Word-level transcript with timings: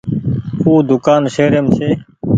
او 0.63 0.71
دوڪآن 0.89 1.21
شهريم 1.35 1.65
ڇي۔ 1.75 1.89